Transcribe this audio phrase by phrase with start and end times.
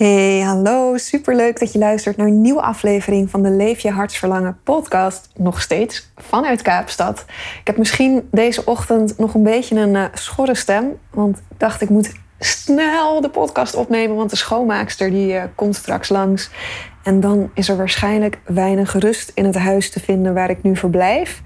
[0.00, 0.96] Hey, hallo.
[0.96, 5.30] Superleuk dat je luistert naar een nieuwe aflevering van de Leef je hartsverlangen podcast.
[5.34, 7.24] Nog steeds vanuit Kaapstad.
[7.60, 10.98] Ik heb misschien deze ochtend nog een beetje een uh, schorre stem.
[11.10, 15.76] Want ik dacht, ik moet snel de podcast opnemen, want de schoonmaakster die uh, komt
[15.76, 16.50] straks langs.
[17.02, 20.76] En dan is er waarschijnlijk weinig rust in het huis te vinden waar ik nu
[20.76, 21.42] verblijf.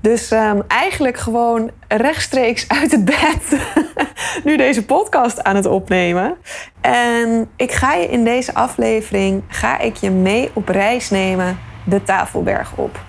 [0.00, 3.58] Dus um, eigenlijk gewoon rechtstreeks uit het bed
[4.44, 6.36] nu deze podcast aan het opnemen.
[6.80, 12.02] En ik ga je in deze aflevering ga ik je mee op reis nemen de
[12.02, 13.00] Tafelberg op.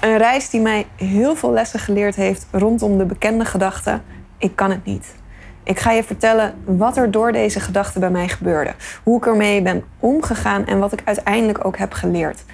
[0.00, 4.00] Een reis die mij heel veel lessen geleerd heeft rondom de bekende gedachte:
[4.38, 5.20] ik kan het niet.
[5.64, 8.74] Ik ga je vertellen wat er door deze gedachte bij mij gebeurde.
[9.02, 12.44] Hoe ik ermee ben omgegaan en wat ik uiteindelijk ook heb geleerd.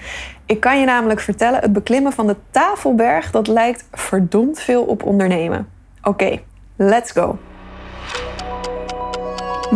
[0.45, 5.03] Ik kan je namelijk vertellen, het beklimmen van de tafelberg, dat lijkt verdomd veel op
[5.03, 5.67] ondernemen.
[6.03, 6.39] Oké,
[6.75, 7.37] let's go.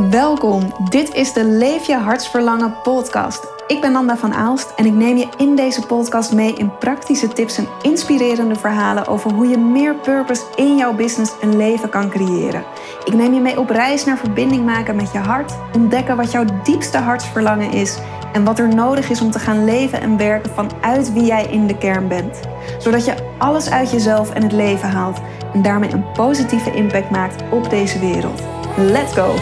[0.09, 3.52] Welkom, dit is de Leef je hartsverlangen podcast.
[3.67, 7.27] Ik ben Nanda van Aalst en ik neem je in deze podcast mee in praktische
[7.27, 12.09] tips en inspirerende verhalen over hoe je meer purpose in jouw business en leven kan
[12.09, 12.63] creëren.
[13.05, 16.45] Ik neem je mee op reis naar verbinding maken met je hart, ontdekken wat jouw
[16.63, 17.97] diepste hartsverlangen is
[18.33, 21.67] en wat er nodig is om te gaan leven en werken vanuit wie jij in
[21.67, 22.39] de kern bent.
[22.79, 25.19] Zodat je alles uit jezelf en het leven haalt
[25.53, 28.41] en daarmee een positieve impact maakt op deze wereld.
[28.77, 29.33] Let's go!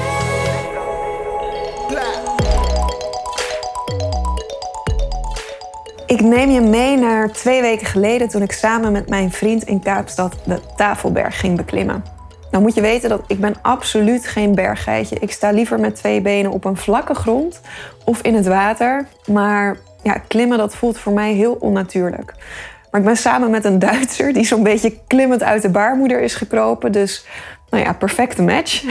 [6.12, 9.80] Ik neem je mee naar twee weken geleden toen ik samen met mijn vriend in
[9.80, 12.04] Kaapstad de Tafelberg ging beklimmen.
[12.50, 15.20] Nou moet je weten dat ik ben absoluut geen berggeitje.
[15.20, 17.62] Ik sta liever met twee benen op een vlakke grond
[18.06, 19.08] of in het water.
[19.26, 22.34] Maar ja, klimmen dat voelt voor mij heel onnatuurlijk.
[22.92, 26.36] Maar ik ben samen met een Duitser die zo'n beetje klimmend uit de baarmoeder is
[26.36, 26.92] gekropen.
[26.92, 27.26] Dus
[27.70, 28.84] nou ja, perfecte match.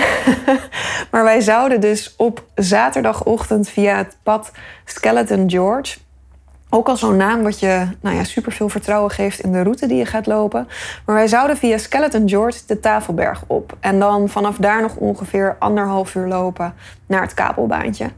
[1.10, 4.50] maar wij zouden dus op zaterdagochtend via het pad
[4.84, 5.96] Skeleton George
[6.70, 9.96] ook al zo'n naam wat je nou ja, superveel vertrouwen geeft in de route die
[9.96, 10.68] je gaat lopen.
[11.06, 13.76] Maar wij zouden via Skeleton George de Tafelberg op.
[13.81, 16.75] En dan vanaf daar nog ongeveer anderhalf uur lopen
[17.06, 18.10] naar het kabelbaantje.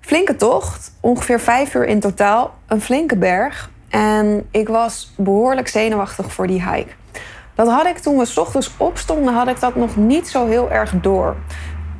[0.00, 2.54] Flinke tocht, ongeveer vijf uur in totaal.
[2.66, 3.70] Een flinke berg.
[3.88, 6.92] En ik was behoorlijk zenuwachtig voor die hike.
[7.54, 10.70] Dat had ik toen we s ochtends opstonden, had ik dat nog niet zo heel
[10.70, 11.36] erg door.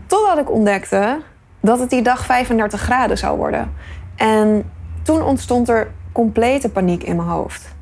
[0.06, 1.20] Totdat ik ontdekte
[1.60, 3.72] dat het die dag 35 graden zou worden.
[4.16, 4.70] En
[5.06, 7.74] toen ontstond er complete paniek in mijn hoofd.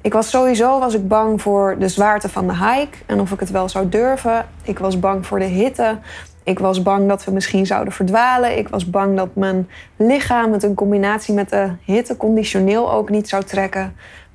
[0.00, 3.40] Ik was sowieso was ik bang voor de zwaarte van de hike en of ik
[3.40, 4.46] het wel zou durven.
[4.62, 5.98] Ik was bang voor de hitte.
[6.42, 8.58] Ik was bang dat we misschien zouden verdwalen.
[8.58, 13.28] Ik was bang dat mijn lichaam het in combinatie met de hitte conditioneel ook niet
[13.28, 13.94] zou trekken.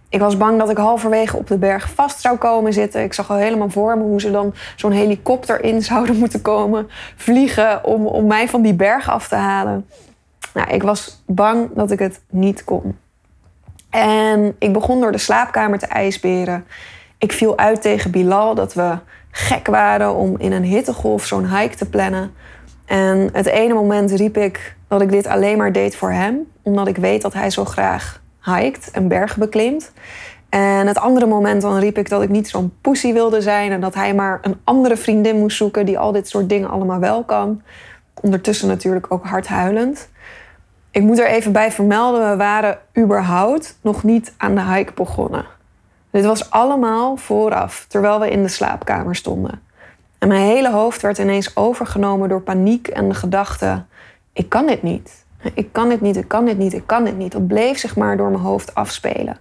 [0.10, 3.04] Ik was bang dat ik halverwege op de berg vast zou komen zitten.
[3.04, 6.90] Ik zag al helemaal voor me hoe ze dan zo'n helikopter in zouden moeten komen
[7.16, 9.86] vliegen om, om mij van die berg af te halen.
[10.54, 12.98] Nou, ik was bang dat ik het niet kon.
[13.90, 16.66] En ik begon door de slaapkamer te ijsberen.
[17.18, 18.98] Ik viel uit tegen Bilal dat we
[19.32, 22.34] gek waren om in een hittegolf zo'n hike te plannen.
[22.86, 26.88] En het ene moment riep ik dat ik dit alleen maar deed voor hem, omdat
[26.88, 29.92] ik weet dat hij zo graag hikt en bergen beklimt.
[30.50, 33.82] En het andere moment dan riep ik dat ik niet zo'n pussy wilde zijn en
[33.82, 37.24] dat hij maar een andere vriendin moest zoeken die al dit soort dingen allemaal wel
[37.24, 37.62] kan.
[38.22, 40.10] Ondertussen natuurlijk ook hard huilend.
[40.94, 45.46] Ik moet er even bij vermelden, we waren überhaupt nog niet aan de hike begonnen.
[46.12, 49.62] Dit was allemaal vooraf, terwijl we in de slaapkamer stonden.
[50.18, 53.84] En mijn hele hoofd werd ineens overgenomen door paniek en de gedachte:
[54.34, 55.26] ik kan dit niet.
[55.54, 57.32] Ik kan dit niet, ik kan dit niet, ik kan dit niet.
[57.32, 59.38] Dat bleef zich maar door mijn hoofd afspelen.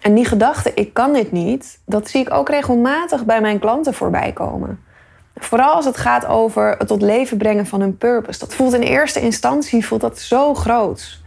[0.00, 3.94] En die gedachte, ik kan dit niet, dat zie ik ook regelmatig bij mijn klanten
[3.94, 4.84] voorbij komen.
[5.40, 8.38] Vooral als het gaat over het tot leven brengen van hun purpose.
[8.38, 11.20] Dat voelt in eerste instantie voelt dat zo groot.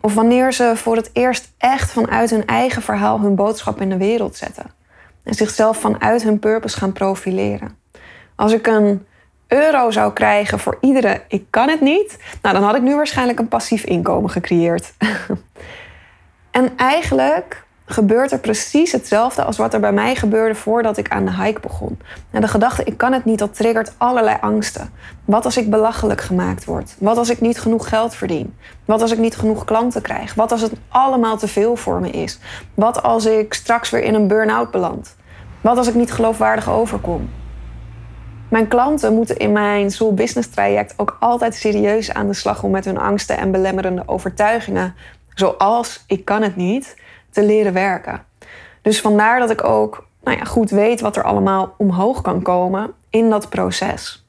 [0.00, 3.96] Of wanneer ze voor het eerst echt vanuit hun eigen verhaal hun boodschap in de
[3.96, 4.64] wereld zetten.
[5.22, 7.78] En zichzelf vanuit hun purpose gaan profileren.
[8.36, 9.06] Als ik een
[9.46, 13.38] euro zou krijgen voor iedere ik kan het niet, nou dan had ik nu waarschijnlijk
[13.38, 14.92] een passief inkomen gecreëerd.
[16.50, 21.24] en eigenlijk gebeurt er precies hetzelfde als wat er bij mij gebeurde voordat ik aan
[21.24, 21.98] de hike begon.
[22.30, 24.90] En de gedachte, ik kan het niet, dat triggert allerlei angsten.
[25.24, 26.94] Wat als ik belachelijk gemaakt word?
[26.98, 28.56] Wat als ik niet genoeg geld verdien?
[28.84, 30.34] Wat als ik niet genoeg klanten krijg?
[30.34, 32.38] Wat als het allemaal te veel voor me is?
[32.74, 35.16] Wat als ik straks weer in een burn-out beland?
[35.60, 37.30] Wat als ik niet geloofwaardig overkom?
[38.48, 42.70] Mijn klanten moeten in mijn Soul Business traject ook altijd serieus aan de slag om
[42.70, 44.94] met hun angsten en belemmerende overtuigingen.
[45.34, 46.96] Zoals ik kan het niet,
[47.30, 48.24] te leren werken.
[48.82, 52.92] Dus vandaar dat ik ook nou ja, goed weet wat er allemaal omhoog kan komen
[53.10, 54.28] in dat proces.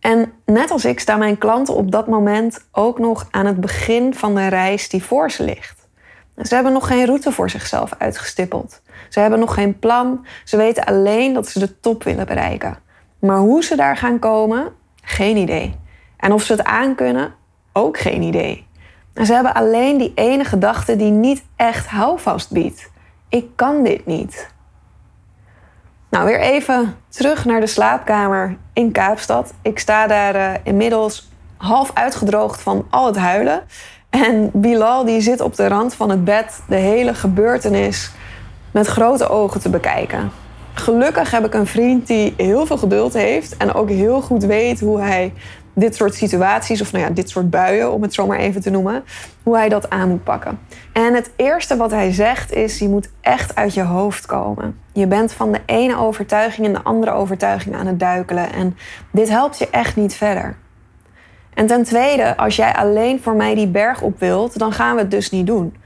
[0.00, 4.14] En net als ik staan mijn klanten op dat moment ook nog aan het begin
[4.14, 5.88] van de reis die voor ze ligt.
[6.42, 8.82] Ze hebben nog geen route voor zichzelf uitgestippeld.
[9.08, 10.26] Ze hebben nog geen plan.
[10.44, 12.78] Ze weten alleen dat ze de top willen bereiken.
[13.18, 14.72] Maar hoe ze daar gaan komen,
[15.02, 15.74] geen idee.
[16.16, 17.34] En of ze het aankunnen,
[17.72, 18.66] ook geen idee.
[19.20, 22.90] En ze hebben alleen die ene gedachte die niet echt houvast biedt.
[23.28, 24.50] Ik kan dit niet.
[26.10, 29.52] Nou, weer even terug naar de slaapkamer in Kaapstad.
[29.62, 33.62] Ik sta daar uh, inmiddels half uitgedroogd van al het huilen.
[34.10, 38.10] En Bilal die zit op de rand van het bed de hele gebeurtenis
[38.70, 40.30] met grote ogen te bekijken.
[40.74, 44.80] Gelukkig heb ik een vriend die heel veel geduld heeft en ook heel goed weet
[44.80, 45.32] hoe hij
[45.74, 48.70] dit soort situaties, of nou ja, dit soort buien, om het zo maar even te
[48.70, 49.04] noemen,
[49.42, 50.58] hoe hij dat aan moet pakken.
[50.92, 54.78] En het eerste wat hij zegt is: je moet echt uit je hoofd komen.
[54.92, 58.76] Je bent van de ene overtuiging in de andere overtuiging aan het duikelen en
[59.10, 60.56] dit helpt je echt niet verder.
[61.54, 65.00] En ten tweede, als jij alleen voor mij die berg op wilt, dan gaan we
[65.00, 65.76] het dus niet doen.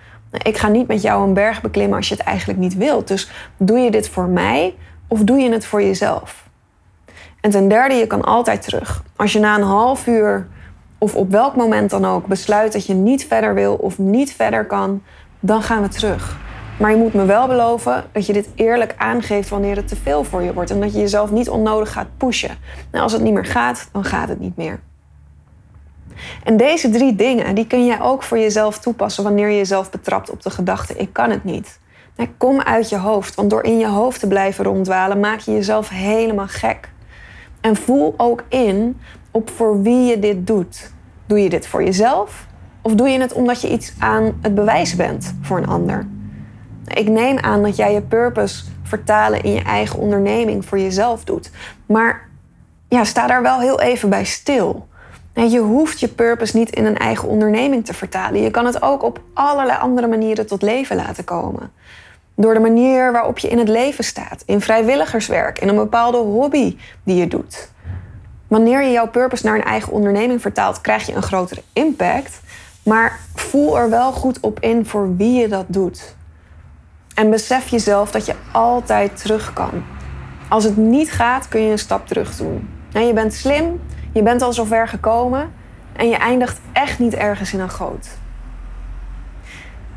[0.42, 3.08] Ik ga niet met jou een berg beklimmen als je het eigenlijk niet wilt.
[3.08, 4.74] Dus doe je dit voor mij
[5.08, 6.43] of doe je het voor jezelf?
[7.44, 9.02] En ten derde, je kan altijd terug.
[9.16, 10.46] Als je na een half uur
[10.98, 14.66] of op welk moment dan ook besluit dat je niet verder wil of niet verder
[14.66, 15.02] kan,
[15.40, 16.36] dan gaan we terug.
[16.78, 20.24] Maar je moet me wel beloven dat je dit eerlijk aangeeft wanneer het te veel
[20.24, 22.56] voor je wordt en dat je jezelf niet onnodig gaat pushen.
[22.90, 24.80] Nou, als het niet meer gaat, dan gaat het niet meer.
[26.44, 30.30] En deze drie dingen die kun jij ook voor jezelf toepassen wanneer je jezelf betrapt
[30.30, 31.80] op de gedachte: ik kan het niet.
[32.38, 35.88] kom uit je hoofd, want door in je hoofd te blijven ronddwalen maak je jezelf
[35.88, 36.92] helemaal gek.
[37.64, 39.00] En voel ook in
[39.30, 40.90] op voor wie je dit doet.
[41.26, 42.46] Doe je dit voor jezelf
[42.82, 46.06] of doe je het omdat je iets aan het bewijzen bent voor een ander?
[46.86, 51.50] Ik neem aan dat jij je purpose vertalen in je eigen onderneming voor jezelf doet.
[51.86, 52.28] Maar
[52.88, 54.88] ja, sta daar wel heel even bij stil.
[55.34, 58.42] Je hoeft je purpose niet in een eigen onderneming te vertalen.
[58.42, 61.72] Je kan het ook op allerlei andere manieren tot leven laten komen.
[62.34, 66.76] Door de manier waarop je in het leven staat, in vrijwilligerswerk, in een bepaalde hobby
[67.04, 67.72] die je doet.
[68.48, 72.40] Wanneer je jouw purpose naar een eigen onderneming vertaalt, krijg je een grotere impact.
[72.82, 76.14] Maar voel er wel goed op in voor wie je dat doet.
[77.14, 79.84] En besef jezelf dat je altijd terug kan.
[80.48, 82.68] Als het niet gaat, kun je een stap terug doen.
[82.92, 83.80] En je bent slim,
[84.12, 85.52] je bent al zover gekomen
[85.96, 88.08] en je eindigt echt niet ergens in een goot.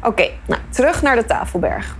[0.03, 1.95] Oké, nou, terug naar de tafelberg.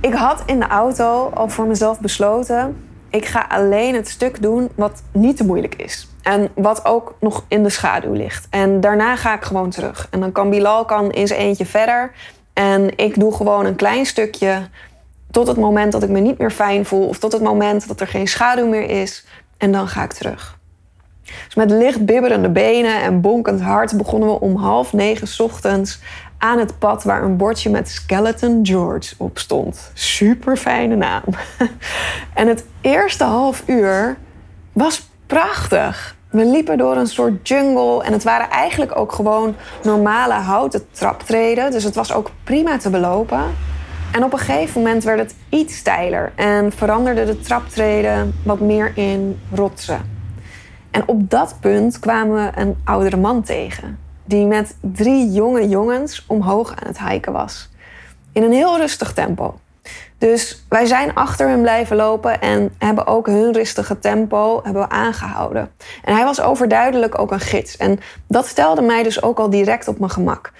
[0.00, 2.76] Ik had in de auto al voor mezelf besloten:
[3.10, 6.08] ik ga alleen het stuk doen wat niet te moeilijk is.
[6.22, 8.46] En wat ook nog in de schaduw ligt.
[8.50, 10.06] En daarna ga ik gewoon terug.
[10.10, 12.12] En dan kan Bilal kan in zijn eentje verder.
[12.52, 14.68] En ik doe gewoon een klein stukje
[15.30, 17.08] tot het moment dat ik me niet meer fijn voel.
[17.08, 19.26] Of tot het moment dat er geen schaduw meer is.
[19.56, 20.58] En dan ga ik terug.
[21.22, 26.00] Dus met licht bibberende benen en bonkend hart begonnen we om half negen ochtends
[26.38, 29.90] aan het pad waar een bordje met Skeleton George op stond.
[29.94, 31.24] Super fijne naam.
[32.34, 34.16] En het eerste half uur
[34.72, 36.16] was prachtig.
[36.30, 41.70] We liepen door een soort jungle en het waren eigenlijk ook gewoon normale houten traptreden.
[41.70, 43.42] Dus het was ook prima te belopen.
[44.12, 48.92] En op een gegeven moment werd het iets steiler en veranderde de traptreden wat meer
[48.94, 50.00] in rotsen.
[50.90, 53.98] En op dat punt kwamen we een oudere man tegen,
[54.28, 57.68] die met drie jonge jongens omhoog aan het hiken was.
[58.32, 59.54] In een heel rustig tempo.
[60.18, 64.88] Dus wij zijn achter hem blijven lopen en hebben ook hun rustige tempo hebben we
[64.88, 65.70] aangehouden.
[66.04, 67.76] En hij was overduidelijk ook een gids.
[67.76, 70.52] En dat stelde mij dus ook al direct op mijn gemak.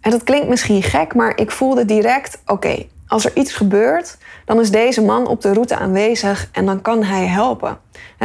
[0.00, 4.60] En dat klinkt misschien gek, maar ik voelde direct: oké, als er iets gebeurt, dan
[4.60, 7.78] is deze man op de route aanwezig en dan kan hij helpen.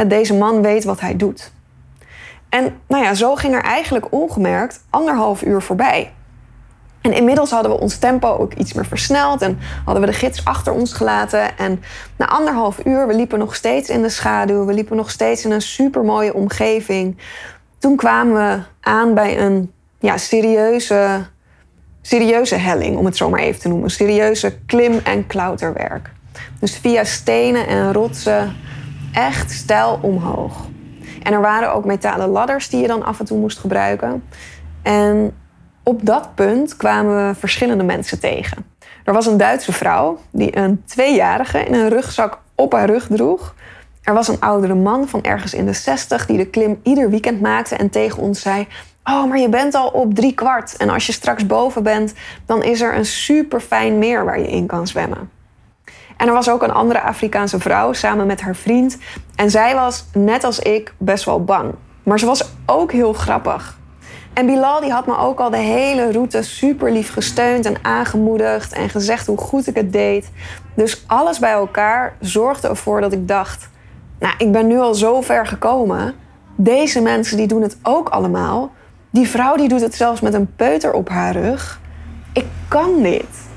[0.06, 1.52] Deze man weet wat hij doet.
[2.50, 6.12] En nou ja, zo ging er eigenlijk ongemerkt anderhalf uur voorbij.
[7.00, 10.44] En inmiddels hadden we ons tempo ook iets meer versneld en hadden we de gids
[10.44, 11.58] achter ons gelaten.
[11.58, 11.82] En
[12.16, 15.50] na anderhalf uur, we liepen nog steeds in de schaduw, we liepen nog steeds in
[15.50, 17.18] een supermooie omgeving.
[17.78, 21.26] Toen kwamen we aan bij een ja, serieuze,
[22.02, 23.90] serieuze helling, om het zo maar even te noemen.
[23.90, 26.10] Serieuze klim- en klauterwerk.
[26.58, 28.56] Dus via stenen en rotsen
[29.12, 30.68] echt stijl omhoog.
[31.22, 34.24] En er waren ook metalen ladders die je dan af en toe moest gebruiken.
[34.82, 35.34] En
[35.82, 38.64] op dat punt kwamen we verschillende mensen tegen.
[39.04, 43.54] Er was een Duitse vrouw die een tweejarige in een rugzak op haar rug droeg.
[44.02, 47.40] Er was een oudere man van ergens in de zestig die de klim ieder weekend
[47.40, 48.66] maakte en tegen ons zei:
[49.04, 50.76] Oh, maar je bent al op drie kwart.
[50.76, 52.14] En als je straks boven bent,
[52.46, 55.30] dan is er een super fijn meer waar je in kan zwemmen.
[56.20, 58.98] En er was ook een andere Afrikaanse vrouw samen met haar vriend.
[59.36, 61.74] En zij was, net als ik, best wel bang.
[62.02, 63.78] Maar ze was ook heel grappig.
[64.32, 68.72] En Bilal die had me ook al de hele route super lief gesteund en aangemoedigd
[68.72, 70.30] en gezegd hoe goed ik het deed.
[70.74, 73.68] Dus alles bij elkaar zorgde ervoor dat ik dacht:
[74.18, 76.14] Nou, ik ben nu al zo ver gekomen.
[76.56, 78.72] Deze mensen die doen het ook allemaal.
[79.10, 81.80] Die vrouw die doet het zelfs met een peuter op haar rug.
[82.32, 83.49] Ik kan dit.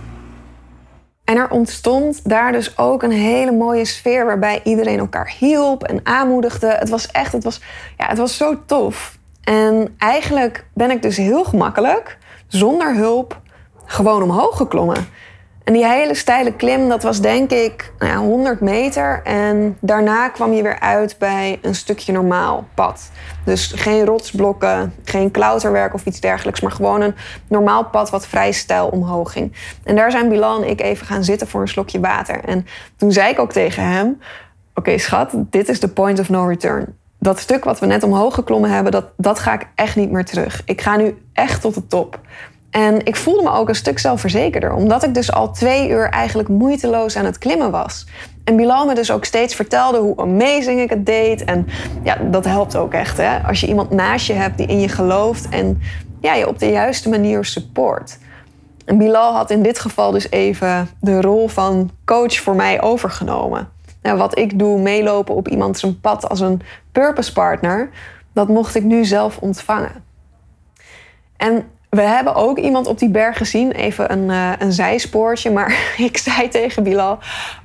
[1.24, 6.00] En er ontstond daar dus ook een hele mooie sfeer waarbij iedereen elkaar hielp en
[6.04, 6.68] aanmoedigde.
[6.68, 7.62] Het was echt, het was,
[7.98, 9.18] ja, het was zo tof.
[9.44, 13.42] En eigenlijk ben ik dus heel gemakkelijk, zonder hulp,
[13.86, 15.08] gewoon omhoog geklommen.
[15.64, 19.22] En die hele steile klim, dat was denk ik nou ja, 100 meter.
[19.24, 23.10] En daarna kwam je weer uit bij een stukje normaal pad.
[23.46, 26.62] Dus geen rotsblokken, geen klauterwerk of iets dergelijks.
[26.62, 27.16] Maar gewoon een
[27.48, 29.78] normaal pad wat vrij stijl omhoog ging.
[29.84, 32.44] En daar zijn Bilal en ik even gaan zitten voor een slokje water.
[32.44, 32.66] En
[32.98, 34.20] toen zei ik ook tegen hem...
[34.76, 36.98] Oké schat, dit is de point of no return.
[37.20, 40.26] Dat stuk wat we net omhoog geklommen hebben, dat, dat ga ik echt niet meer
[40.26, 40.62] terug.
[40.66, 42.20] Ik ga nu echt tot de top.
[42.74, 46.50] En ik voelde me ook een stuk zelfverzekerder, omdat ik dus al twee uur eigenlijk
[46.50, 48.06] moeiteloos aan het klimmen was.
[48.44, 51.44] En Bilal me dus ook steeds vertelde hoe amazing ik het deed.
[51.44, 51.68] En
[52.04, 53.38] ja, dat helpt ook echt, hè?
[53.40, 55.82] Als je iemand naast je hebt die in je gelooft en
[56.22, 58.18] ja, je op de juiste manier support.
[58.86, 63.70] En Bilal had in dit geval dus even de rol van coach voor mij overgenomen.
[64.02, 66.62] Nou, wat ik doe, meelopen op iemand zijn pad als een
[66.92, 67.90] purpose partner,
[68.34, 70.04] dat mocht ik nu zelf ontvangen.
[71.38, 75.52] En we hebben ook iemand op die berg gezien, even een, uh, een zijspoortje.
[75.52, 77.20] Maar ik zei tegen Bilal: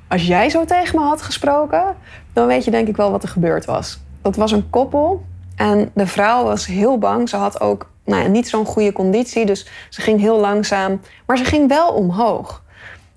[0.07, 1.95] Als jij zo tegen me had gesproken,
[2.33, 3.99] dan weet je denk ik wel wat er gebeurd was.
[4.21, 7.29] Dat was een koppel en de vrouw was heel bang.
[7.29, 11.01] Ze had ook nou ja, niet zo'n goede conditie, dus ze ging heel langzaam.
[11.25, 12.63] Maar ze ging wel omhoog.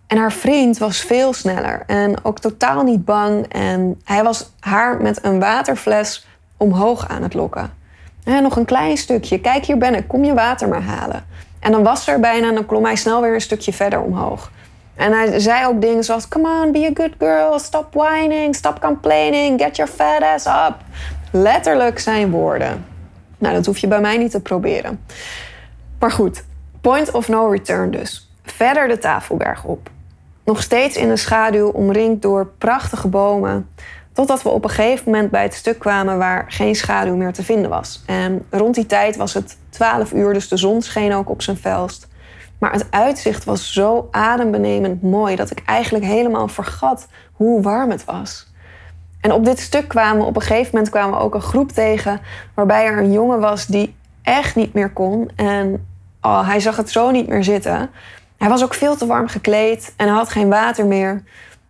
[0.06, 3.46] En haar vriend was veel sneller en ook totaal niet bang.
[3.46, 6.26] En hij was haar met een waterfles
[6.56, 7.80] omhoog aan het lokken.
[8.24, 9.40] En nog een klein stukje.
[9.40, 10.08] Kijk, hier ben ik.
[10.08, 11.24] Kom je water maar halen.
[11.60, 14.50] En dan was er bijna en dan klom hij snel weer een stukje verder omhoog.
[14.94, 17.58] En hij zei ook dingen zoals: Come on, be a good girl.
[17.58, 18.54] Stop whining.
[18.54, 19.60] Stop complaining.
[19.60, 20.74] Get your fat ass up.
[21.30, 22.84] Letterlijk zijn woorden.
[23.38, 25.04] Nou, dat hoef je bij mij niet te proberen.
[25.98, 26.44] Maar goed,
[26.80, 28.30] point of no return dus.
[28.44, 29.90] Verder de tafelberg op.
[30.44, 33.68] Nog steeds in de schaduw, omringd door prachtige bomen.
[34.12, 37.42] Totdat we op een gegeven moment bij het stuk kwamen waar geen schaduw meer te
[37.42, 38.02] vinden was.
[38.06, 41.56] En rond die tijd was het 12 uur, dus de zon scheen ook op zijn
[41.56, 42.08] felst.
[42.58, 48.04] Maar het uitzicht was zo adembenemend mooi dat ik eigenlijk helemaal vergat hoe warm het
[48.04, 48.50] was.
[49.20, 51.72] En op dit stuk kwamen we op een gegeven moment kwamen we ook een groep
[51.72, 52.20] tegen
[52.54, 55.30] waarbij er een jongen was die echt niet meer kon.
[55.36, 55.86] En
[56.20, 57.90] oh, hij zag het zo niet meer zitten.
[58.38, 61.22] Hij was ook veel te warm gekleed en hij had geen water meer.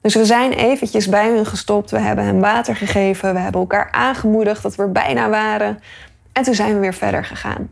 [0.03, 1.91] Dus we zijn eventjes bij hun gestopt.
[1.91, 3.35] We hebben hem water gegeven.
[3.35, 5.81] We hebben elkaar aangemoedigd dat we er bijna waren.
[6.33, 7.71] En toen zijn we weer verder gegaan.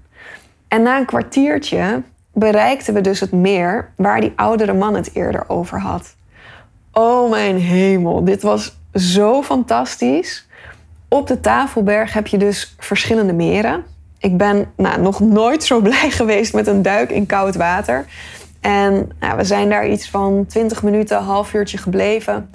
[0.69, 5.45] En na een kwartiertje bereikten we dus het meer waar die oudere man het eerder
[5.49, 6.15] over had.
[6.93, 10.49] Oh mijn hemel, dit was zo fantastisch.
[11.09, 13.85] Op de Tafelberg heb je dus verschillende meren.
[14.19, 18.05] Ik ben nou, nog nooit zo blij geweest met een duik in koud water.
[18.61, 22.51] En nou, we zijn daar iets van 20 minuten, een half uurtje gebleven.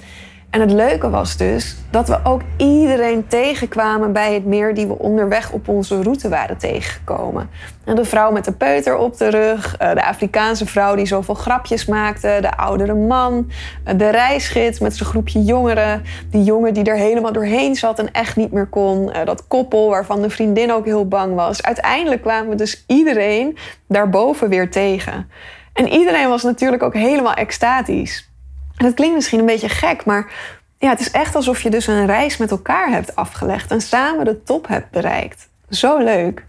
[0.56, 4.98] En het leuke was dus dat we ook iedereen tegenkwamen bij het meer die we
[4.98, 7.50] onderweg op onze route waren tegengekomen.
[7.84, 11.86] De vrouw met de peuter op de rug, eh, de Afrikaanse vrouw die zoveel grapjes
[11.86, 13.52] maakte, de oudere man,
[13.84, 18.12] eh, de reisgids met zijn groepje jongeren, die jongen die er helemaal doorheen zat en
[18.12, 21.64] echt niet meer kon, eh, dat koppel waarvan de vriendin ook heel bang was.
[21.64, 23.58] Uiteindelijk kwamen we dus iedereen
[23.88, 25.30] daarboven weer tegen.
[25.76, 28.30] En iedereen was natuurlijk ook helemaal extatisch.
[28.78, 30.32] En het klinkt misschien een beetje gek, maar
[30.78, 34.26] ja, het is echt alsof je dus een reis met elkaar hebt afgelegd en samen
[34.26, 35.50] de top hebt bereikt.
[35.70, 36.46] Zo leuk.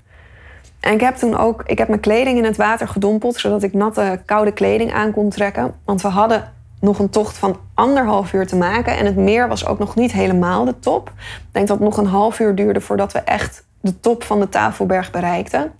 [0.80, 3.72] En ik heb toen ook, ik heb mijn kleding in het water gedompeld, zodat ik
[3.72, 5.74] natte, koude kleding aan kon trekken.
[5.84, 9.66] Want we hadden nog een tocht van anderhalf uur te maken en het meer was
[9.66, 11.08] ook nog niet helemaal de top.
[11.16, 14.40] Ik denk dat het nog een half uur duurde voordat we echt de top van
[14.40, 15.72] de Tafelberg bereikten.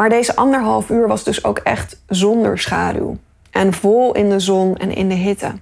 [0.00, 3.16] Maar deze anderhalf uur was dus ook echt zonder schaduw.
[3.50, 5.52] En vol in de zon en in de hitte.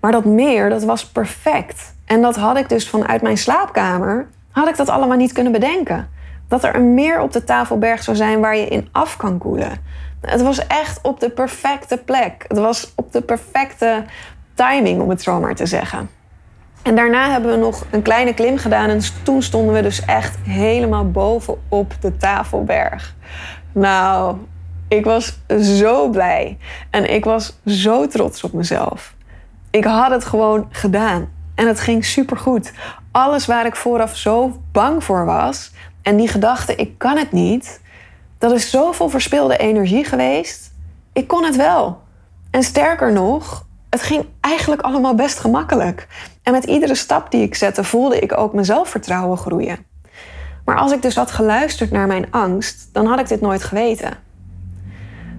[0.00, 1.94] Maar dat meer, dat was perfect.
[2.04, 6.08] En dat had ik dus vanuit mijn slaapkamer, had ik dat allemaal niet kunnen bedenken.
[6.48, 9.72] Dat er een meer op de Tafelberg zou zijn waar je in af kan koelen.
[10.20, 12.44] Het was echt op de perfecte plek.
[12.48, 14.04] Het was op de perfecte
[14.54, 16.08] timing, om het zo maar te zeggen.
[16.86, 20.36] En daarna hebben we nog een kleine klim gedaan en toen stonden we dus echt
[20.42, 23.14] helemaal bovenop de Tafelberg.
[23.78, 24.36] Nou,
[24.88, 26.58] ik was zo blij
[26.90, 29.14] en ik was zo trots op mezelf.
[29.70, 32.72] Ik had het gewoon gedaan en het ging supergoed.
[33.10, 37.80] Alles waar ik vooraf zo bang voor was En die gedachte, ik kan het niet,
[38.38, 40.72] dat is zoveel verspilde energie geweest.
[41.12, 42.02] Ik kon het wel.
[42.50, 46.08] En sterker nog, het ging eigenlijk allemaal best gemakkelijk.
[46.42, 49.85] En met iedere stap die ik zette, voelde ik ook mijn zelfvertrouwen groeien.
[50.66, 54.10] Maar als ik dus had geluisterd naar mijn angst, dan had ik dit nooit geweten.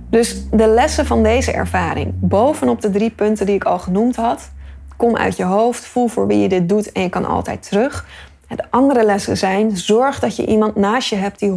[0.10, 4.52] Dus de lessen van deze ervaring, bovenop de drie punten die ik al genoemd had,
[4.98, 8.06] kom uit je hoofd, voel voor wie je dit doet en je kan altijd terug.
[8.48, 11.52] De andere lessen zijn: zorg dat je iemand naast je hebt die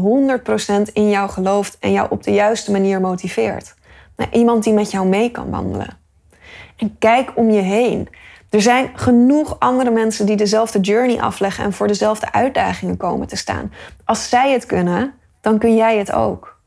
[0.88, 3.74] 100% in jou gelooft en jou op de juiste manier motiveert.
[4.16, 5.98] Nou, iemand die met jou mee kan wandelen.
[6.76, 8.08] En kijk om je heen.
[8.50, 13.36] Er zijn genoeg andere mensen die dezelfde journey afleggen en voor dezelfde uitdagingen komen te
[13.36, 13.72] staan.
[14.04, 16.58] Als zij het kunnen, dan kun jij het ook.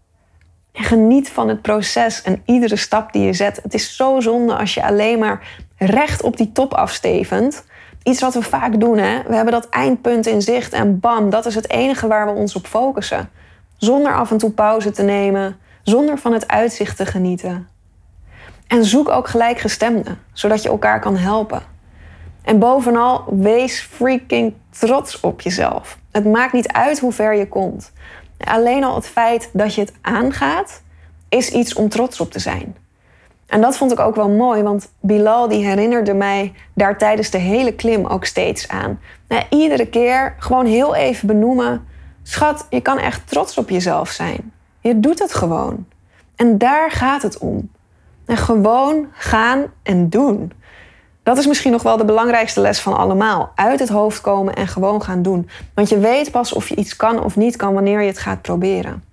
[0.72, 3.60] En geniet van het proces en iedere stap die je zet.
[3.64, 7.66] Het is zo zonde als je alleen maar recht op die top afstevend.
[8.04, 9.22] Iets wat we vaak doen, hè?
[9.28, 12.56] We hebben dat eindpunt in zicht en bam, dat is het enige waar we ons
[12.56, 13.30] op focussen.
[13.78, 17.68] Zonder af en toe pauze te nemen, zonder van het uitzicht te genieten.
[18.68, 21.73] En zoek ook gelijkgestemden, zodat je elkaar kan helpen.
[22.44, 25.98] En bovenal, wees freaking trots op jezelf.
[26.12, 27.92] Het maakt niet uit hoe ver je komt.
[28.38, 30.82] Alleen al het feit dat je het aangaat,
[31.30, 32.76] is iets om trots op te zijn.
[33.48, 37.38] En dat vond ik ook wel mooi, want Bilal die herinnerde mij daar tijdens de
[37.38, 39.00] hele klim ook steeds aan.
[39.28, 41.88] Nou, iedere keer gewoon heel even benoemen:
[42.24, 44.52] Schat, je kan echt trots op jezelf zijn.
[44.80, 45.86] Je doet het gewoon.
[46.36, 47.70] En daar gaat het om.
[48.26, 50.52] En gewoon gaan en doen.
[51.24, 53.52] Dat is misschien nog wel de belangrijkste les van allemaal.
[53.56, 55.50] Uit het hoofd komen en gewoon gaan doen.
[55.74, 58.42] Want je weet pas of je iets kan of niet kan wanneer je het gaat
[58.42, 59.04] proberen.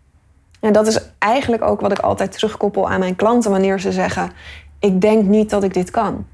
[0.60, 4.30] En dat is eigenlijk ook wat ik altijd terugkoppel aan mijn klanten wanneer ze zeggen:
[4.78, 6.26] Ik denk niet dat ik dit kan.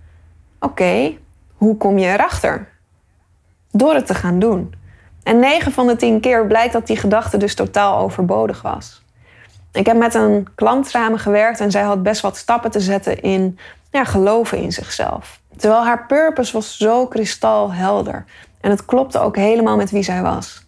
[0.61, 1.13] Oké,
[1.55, 2.69] hoe kom je erachter?
[3.71, 4.75] Door het te gaan doen.
[5.23, 9.05] En 9 van de 10 keer blijkt dat die gedachte dus totaal overbodig was.
[9.77, 13.59] Ik heb met een klant samengewerkt en zij had best wat stappen te zetten in
[13.91, 15.41] ja, geloven in zichzelf.
[15.57, 18.25] Terwijl haar purpose was zo kristalhelder.
[18.61, 20.67] En het klopte ook helemaal met wie zij was.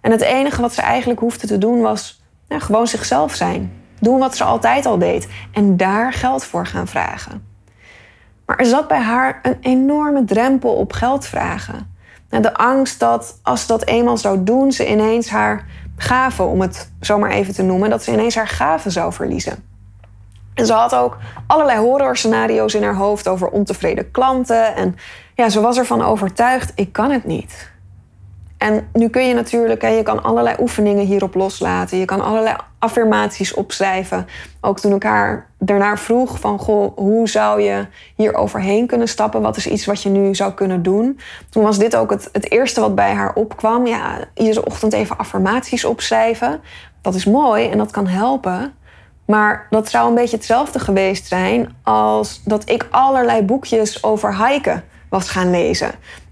[0.00, 3.72] En het enige wat ze eigenlijk hoefde te doen was ja, gewoon zichzelf zijn.
[4.00, 5.28] Doen wat ze altijd al deed.
[5.52, 7.46] En daar geld voor gaan vragen.
[8.46, 11.94] Maar er zat bij haar een enorme drempel op geld vragen.
[12.28, 15.66] De angst dat als ze dat eenmaal zou doen, ze ineens haar
[16.02, 19.64] gave, om het zomaar even te noemen, dat ze ineens haar gave zou verliezen.
[20.54, 24.74] En ze had ook allerlei horrorscenario's in haar hoofd over ontevreden klanten.
[24.74, 24.96] En
[25.34, 27.69] ja, ze was ervan overtuigd, ik kan het niet.
[28.60, 31.98] En nu kun je natuurlijk, je kan allerlei oefeningen hierop loslaten.
[31.98, 34.26] Je kan allerlei affirmaties opschrijven.
[34.60, 39.42] Ook toen ik haar vroeg van, goh, hoe zou je hier overheen kunnen stappen?
[39.42, 41.20] Wat is iets wat je nu zou kunnen doen?
[41.50, 43.86] Toen was dit ook het, het eerste wat bij haar opkwam.
[43.86, 46.60] Ja, iedere ochtend even affirmaties opschrijven.
[47.00, 48.74] Dat is mooi en dat kan helpen.
[49.26, 54.84] Maar dat zou een beetje hetzelfde geweest zijn als dat ik allerlei boekjes over hiken
[55.08, 55.90] was gaan lezen.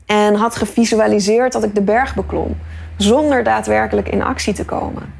[0.08, 2.56] En had gevisualiseerd dat ik de berg beklom,
[2.96, 5.14] zonder daadwerkelijk in actie te komen.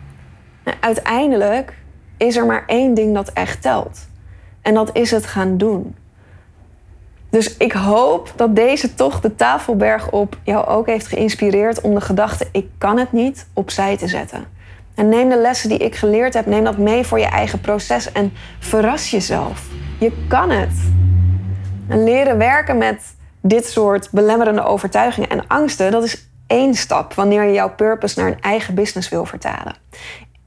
[0.64, 1.72] Nou, uiteindelijk
[2.16, 4.08] is er maar één ding dat echt telt.
[4.62, 5.94] En dat is het gaan doen.
[7.30, 12.00] Dus ik hoop dat deze tocht de tafelberg op jou ook heeft geïnspireerd om de
[12.00, 14.44] gedachte ik kan het niet opzij te zetten.
[14.94, 18.12] En neem de lessen die ik geleerd heb, neem dat mee voor je eigen proces
[18.12, 19.68] en verras jezelf.
[19.98, 20.72] Je kan het.
[21.88, 27.42] En leren werken met dit soort belemmerende overtuigingen en angsten, dat is één stap wanneer
[27.42, 29.76] je jouw purpose naar een eigen business wil vertalen.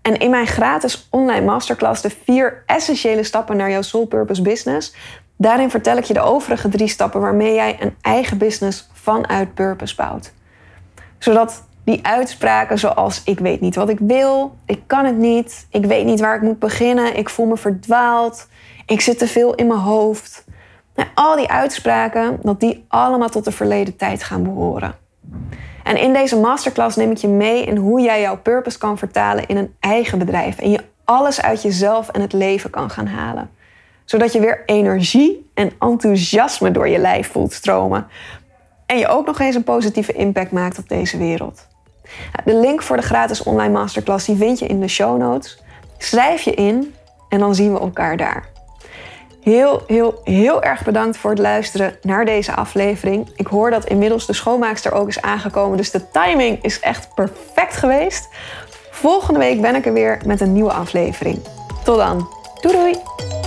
[0.02, 4.96] En in mijn gratis online masterclass, de vier essentiële stappen naar jouw soul purpose business,
[5.38, 9.96] daarin vertel ik je de overige drie stappen waarmee jij een eigen business vanuit purpose
[9.96, 10.34] bouwt.
[11.18, 15.86] Zodat die uitspraken zoals ik weet niet wat ik wil, ik kan het niet, ik
[15.86, 18.48] weet niet waar ik moet beginnen, ik voel me verdwaald,
[18.86, 20.46] ik zit te veel in mijn hoofd.
[20.96, 24.96] Nou, al die uitspraken, dat die allemaal tot de verleden tijd gaan behoren.
[25.84, 29.48] En in deze masterclass neem ik je mee in hoe jij jouw purpose kan vertalen
[29.48, 30.60] in een eigen bedrijf.
[30.60, 33.50] En je alles uit jezelf en het leven kan gaan halen.
[34.06, 38.08] Zodat je weer energie en enthousiasme door je lijf voelt stromen.
[38.86, 41.68] En je ook nog eens een positieve impact maakt op deze wereld.
[42.46, 45.64] De link voor de gratis online masterclass die vind je in de show notes.
[45.98, 46.96] Schrijf je in
[47.30, 48.51] en dan zien we elkaar daar.
[49.42, 53.28] Heel, heel, heel erg bedankt voor het luisteren naar deze aflevering.
[53.36, 57.76] Ik hoor dat inmiddels de schoonmaakster ook is aangekomen, dus de timing is echt perfect
[57.76, 58.30] geweest.
[58.92, 61.40] Volgende week ben ik er weer met een nieuwe aflevering.
[61.84, 62.28] Tot dan.
[62.62, 63.41] Doei doei!